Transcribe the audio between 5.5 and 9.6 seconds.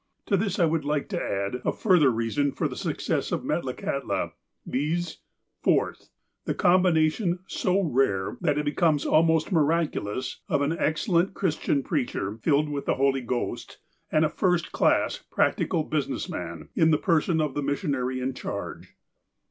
Fourth: The combination, so rare, that it becomes almost